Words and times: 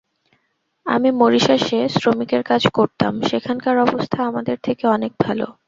আমি 0.85 1.09
মরিশাসে 1.11 1.79
শ্রমিকের 1.89 2.41
কাজ 2.43 2.63
করতাম, 2.73 3.13
সেখানকার 3.21 3.75
অবস্থা 3.79 4.19
আমাদের 4.23 4.57
থেকে 4.63 4.83
অনেক 4.87 5.11
ভালো। 5.19 5.47